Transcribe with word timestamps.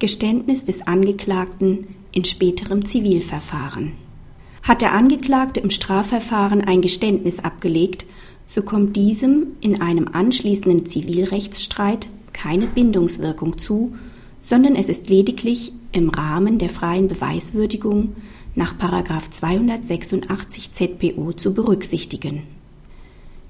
Geständnis 0.00 0.64
des 0.64 0.86
Angeklagten 0.86 1.94
in 2.10 2.24
späterem 2.24 2.84
Zivilverfahren. 2.84 3.92
Hat 4.62 4.82
der 4.82 4.92
Angeklagte 4.92 5.60
im 5.60 5.70
Strafverfahren 5.70 6.62
ein 6.62 6.80
Geständnis 6.80 7.38
abgelegt, 7.38 8.06
so 8.46 8.62
kommt 8.62 8.96
diesem 8.96 9.48
in 9.60 9.80
einem 9.80 10.08
anschließenden 10.08 10.86
Zivilrechtsstreit 10.86 12.08
keine 12.32 12.66
Bindungswirkung 12.66 13.58
zu, 13.58 13.94
sondern 14.40 14.74
es 14.74 14.88
ist 14.88 15.08
lediglich 15.08 15.72
im 15.92 16.08
Rahmen 16.08 16.58
der 16.58 16.70
freien 16.70 17.06
Beweiswürdigung 17.06 18.16
nach 18.54 18.76
286 18.78 20.72
ZPO 20.72 21.32
zu 21.34 21.54
berücksichtigen. 21.54 22.42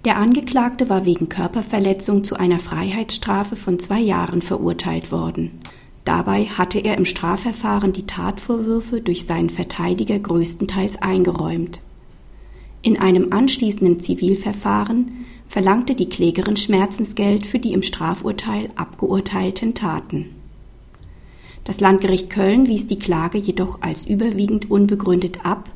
Der 0.05 0.17
Angeklagte 0.17 0.89
war 0.89 1.05
wegen 1.05 1.29
Körperverletzung 1.29 2.25
zu 2.25 2.37
einer 2.37 2.59
Freiheitsstrafe 2.59 3.55
von 3.55 3.79
zwei 3.79 4.01
Jahren 4.01 4.43
verurteilt 4.43 5.12
worden. 5.12 5.61
Dabei 6.05 6.47
hatte 6.47 6.79
er 6.79 6.97
im 6.97 7.05
Strafverfahren 7.05 7.93
die 7.93 8.06
Tatvorwürfe 8.06 9.01
durch 9.01 9.27
seinen 9.27 9.51
Verteidiger 9.51 10.19
größtenteils 10.19 11.01
eingeräumt. 11.02 11.83
In 12.83 12.98
einem 12.98 13.33
anschließenden 13.33 14.01
Zivilverfahren 14.01 15.27
verlangte 15.47 15.95
die 15.95 16.09
Klägerin 16.09 16.57
Schmerzensgeld 16.57 17.45
für 17.45 17.59
die 17.59 17.73
im 17.73 17.83
Strafurteil 17.83 18.71
abgeurteilten 18.77 19.74
Taten. 19.74 20.30
Das 21.65 21.80
Landgericht 21.80 22.30
Köln 22.30 22.69
wies 22.69 22.87
die 22.87 22.98
Klage 22.98 23.37
jedoch 23.37 23.82
als 23.82 24.07
überwiegend 24.07 24.71
unbegründet 24.71 25.45
ab, 25.45 25.69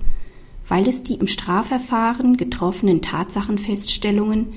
weil 0.66 0.88
es 0.88 1.02
die 1.02 1.14
im 1.14 1.26
Strafverfahren 1.26 2.38
getroffenen 2.38 3.02
Tatsachenfeststellungen, 3.02 4.54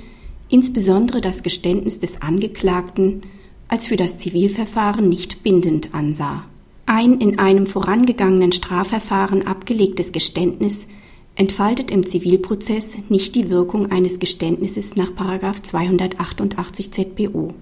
insbesondere 0.48 1.20
das 1.20 1.44
Geständnis 1.44 1.99
des 1.99 2.22
Angeklagten, 2.22 3.24
als 3.67 3.88
für 3.88 3.95
das 3.95 4.17
Zivilverfahren 4.17 5.09
nicht 5.09 5.44
bindend 5.44 5.94
ansah. 5.94 6.45
Ein 6.85 7.20
in 7.20 7.38
einem 7.38 7.67
vorangegangenen 7.67 8.51
Strafverfahren 8.51 9.46
abgelegtes 9.46 10.12
Geständnis 10.12 10.87
entfaltet 11.35 11.91
im 11.91 12.05
Zivilprozess 12.05 12.98
nicht 13.09 13.35
die 13.35 13.49
Wirkung 13.49 13.91
eines 13.91 14.20
Geständnisses 14.20 14.96
nach 14.96 15.12
288 15.13 16.91
ZPO. 16.91 17.54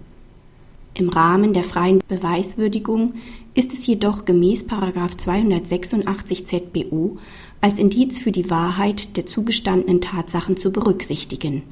Im 0.93 1.09
Rahmen 1.09 1.51
der 1.51 1.65
freien 1.65 1.99
Beweiswürdigung 2.07 3.15
ist 3.53 3.73
es 3.73 3.85
jedoch 3.85 4.23
gemäß 4.23 4.65
286 5.17 6.47
ZBO 6.47 7.17
als 7.59 7.79
Indiz 7.79 8.19
für 8.19 8.31
die 8.31 8.49
Wahrheit 8.49 9.17
der 9.17 9.25
zugestandenen 9.25 9.99
Tatsachen 9.99 10.55
zu 10.55 10.71
berücksichtigen. 10.71 11.63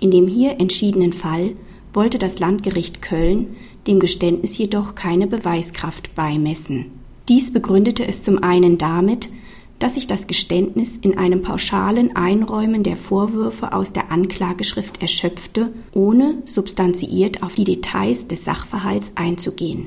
In 0.00 0.10
dem 0.10 0.26
hier 0.26 0.58
entschiedenen 0.58 1.12
Fall 1.12 1.54
wollte 1.96 2.18
das 2.18 2.38
Landgericht 2.38 3.00
Köln 3.00 3.56
dem 3.86 4.00
Geständnis 4.00 4.58
jedoch 4.58 4.94
keine 4.94 5.26
Beweiskraft 5.26 6.14
beimessen. 6.14 6.86
Dies 7.28 7.52
begründete 7.52 8.06
es 8.06 8.22
zum 8.22 8.42
einen 8.42 8.78
damit, 8.78 9.30
dass 9.78 9.94
sich 9.94 10.06
das 10.06 10.26
Geständnis 10.26 10.98
in 10.98 11.18
einem 11.18 11.42
pauschalen 11.42 12.14
Einräumen 12.14 12.82
der 12.82 12.96
Vorwürfe 12.96 13.72
aus 13.72 13.92
der 13.92 14.12
Anklageschrift 14.12 15.00
erschöpfte, 15.00 15.72
ohne 15.92 16.42
substanziiert 16.44 17.42
auf 17.42 17.54
die 17.54 17.64
Details 17.64 18.28
des 18.28 18.44
Sachverhalts 18.44 19.12
einzugehen. 19.14 19.86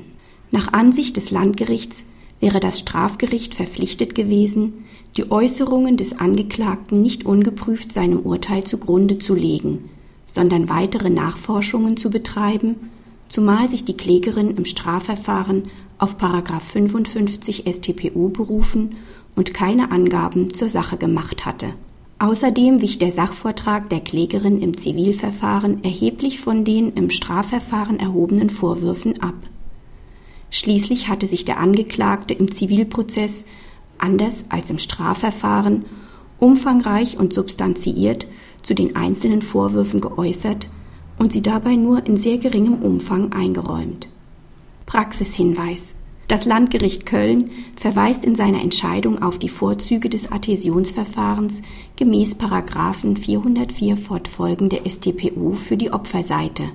Nach 0.50 0.72
Ansicht 0.72 1.16
des 1.16 1.30
Landgerichts 1.30 2.04
wäre 2.40 2.58
das 2.58 2.80
Strafgericht 2.80 3.54
verpflichtet 3.54 4.14
gewesen, 4.16 4.84
die 5.16 5.30
Äußerungen 5.30 5.96
des 5.96 6.18
Angeklagten 6.18 7.02
nicht 7.02 7.24
ungeprüft 7.24 7.92
seinem 7.92 8.20
Urteil 8.20 8.64
zugrunde 8.64 9.18
zu 9.18 9.34
legen, 9.34 9.90
sondern 10.34 10.68
weitere 10.68 11.10
Nachforschungen 11.10 11.96
zu 11.96 12.10
betreiben, 12.10 12.90
zumal 13.28 13.68
sich 13.68 13.84
die 13.84 13.96
Klägerin 13.96 14.56
im 14.56 14.64
Strafverfahren 14.64 15.64
auf 15.98 16.16
55 16.18 17.64
StPO 17.66 18.28
berufen 18.28 18.96
und 19.36 19.54
keine 19.54 19.90
Angaben 19.90 20.52
zur 20.54 20.68
Sache 20.68 20.96
gemacht 20.96 21.44
hatte. 21.44 21.68
Außerdem 22.18 22.82
wich 22.82 22.98
der 22.98 23.12
Sachvortrag 23.12 23.88
der 23.88 24.00
Klägerin 24.00 24.60
im 24.60 24.76
Zivilverfahren 24.76 25.82
erheblich 25.84 26.40
von 26.40 26.64
den 26.64 26.92
im 26.92 27.08
Strafverfahren 27.08 27.98
erhobenen 27.98 28.50
Vorwürfen 28.50 29.22
ab. 29.22 29.36
Schließlich 30.50 31.08
hatte 31.08 31.26
sich 31.26 31.44
der 31.44 31.58
Angeklagte 31.58 32.34
im 32.34 32.50
Zivilprozess, 32.50 33.46
anders 33.98 34.46
als 34.48 34.68
im 34.68 34.78
Strafverfahren, 34.78 35.84
umfangreich 36.40 37.18
und 37.18 37.32
substanziiert 37.32 38.26
zu 38.62 38.74
den 38.74 38.96
einzelnen 38.96 39.42
Vorwürfen 39.42 40.00
geäußert 40.00 40.68
und 41.18 41.32
sie 41.32 41.42
dabei 41.42 41.76
nur 41.76 42.06
in 42.06 42.16
sehr 42.16 42.38
geringem 42.38 42.82
Umfang 42.82 43.32
eingeräumt. 43.32 44.08
Praxishinweis 44.86 45.94
das 46.30 46.44
Landgericht 46.44 47.06
Köln 47.06 47.50
verweist 47.74 48.24
in 48.24 48.36
seiner 48.36 48.62
Entscheidung 48.62 49.20
auf 49.20 49.36
die 49.36 49.48
Vorzüge 49.48 50.08
des 50.08 50.30
Adhäsionsverfahrens 50.30 51.60
gemäß 51.96 52.36
Paragraphen 52.36 53.16
404 53.16 53.96
fortfolgende 53.96 54.80
StPO 54.88 55.54
für 55.54 55.76
die 55.76 55.92
Opferseite. 55.92 56.68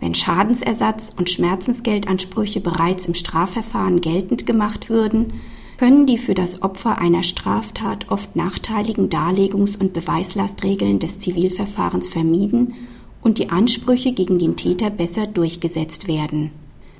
Wenn 0.00 0.16
Schadensersatz 0.16 1.12
und 1.16 1.30
Schmerzensgeldansprüche 1.30 2.60
bereits 2.60 3.06
im 3.06 3.14
Strafverfahren 3.14 4.00
geltend 4.00 4.46
gemacht 4.46 4.90
würden, 4.90 5.34
können 5.76 6.06
die 6.06 6.18
für 6.18 6.34
das 6.34 6.62
Opfer 6.62 6.98
einer 6.98 7.22
Straftat 7.22 8.10
oft 8.10 8.34
nachteiligen 8.34 9.08
Darlegungs- 9.08 9.78
und 9.78 9.92
Beweislastregeln 9.92 10.98
des 10.98 11.18
Zivilverfahrens 11.18 12.08
vermieden 12.08 12.74
und 13.22 13.38
die 13.38 13.50
Ansprüche 13.50 14.12
gegen 14.12 14.38
den 14.38 14.56
Täter 14.56 14.90
besser 14.90 15.26
durchgesetzt 15.26 16.08
werden. 16.08 16.50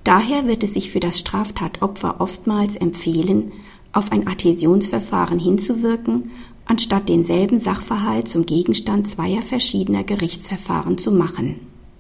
Daher 0.04 0.46
wird 0.46 0.62
es 0.62 0.74
sich 0.74 0.90
für 0.90 1.00
das 1.00 1.18
Straftatopfer 1.18 2.20
oftmals 2.20 2.76
empfehlen, 2.76 3.52
auf 3.92 4.12
ein 4.12 4.26
Adhäsionsverfahren 4.28 5.38
hinzuwirken, 5.38 6.30
anstatt 6.66 7.08
denselben 7.08 7.58
Sachverhalt 7.58 8.28
zum 8.28 8.44
Gegenstand 8.44 9.08
zweier 9.08 9.42
verschiedener 9.42 10.04
Gerichtsverfahren 10.04 10.98
zu 10.98 11.10
machen 11.12 11.60